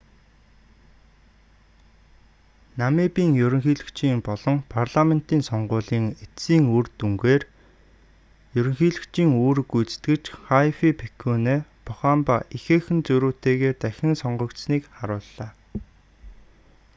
намибын 2.81 3.29
ерөнхийлөгчийн 3.45 4.19
болон 4.29 4.55
парламентын 4.75 5.41
сонгуулийн 5.49 6.05
эцсийн 6.25 6.63
үр 6.77 6.85
дүнээр 6.99 7.41
ерөнхийлөгчийн 8.59 9.31
үүрэг 9.43 9.67
гүйцэтгэгч 9.73 10.25
хайфикепуне 10.45 11.55
похамба 11.87 12.35
ихээхэн 12.57 12.99
зөрүүтэйгээр 13.07 13.75
дахин 13.83 14.13
сонгогдсоныг 14.21 14.83
харууллаа 14.97 15.51